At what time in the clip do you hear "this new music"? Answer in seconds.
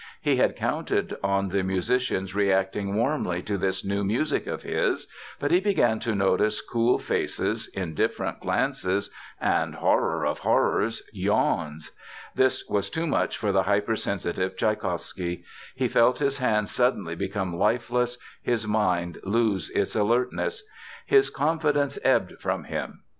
3.55-4.47